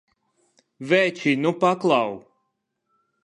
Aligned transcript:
Veči, 0.89 1.31
nu 1.43 1.51
paklau! 1.61 2.11